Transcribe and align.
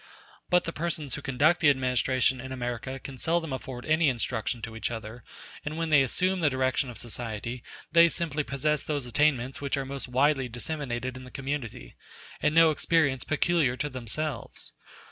But 0.49 0.63
the 0.63 0.73
persons 0.73 1.13
who 1.13 1.21
conduct 1.21 1.59
the 1.59 1.69
administration 1.69 2.41
in 2.41 2.51
America 2.51 2.97
can 2.97 3.19
seldom 3.19 3.53
afford 3.53 3.85
any 3.85 4.09
instruction 4.09 4.59
to 4.63 4.75
each 4.75 4.89
other; 4.89 5.23
and 5.63 5.77
when 5.77 5.89
they 5.89 6.01
assume 6.01 6.39
the 6.39 6.49
direction 6.49 6.89
of 6.89 6.97
society, 6.97 7.61
they 7.91 8.09
simply 8.09 8.41
possess 8.43 8.81
those 8.81 9.05
attainments 9.05 9.61
which 9.61 9.77
are 9.77 9.85
most 9.85 10.07
widely 10.07 10.49
disseminated 10.49 11.17
in 11.17 11.23
the 11.23 11.29
community, 11.29 11.93
and 12.41 12.55
no 12.55 12.71
experience 12.71 13.23
peculiar 13.23 13.77
to 13.77 13.89
themselves. 13.91 14.73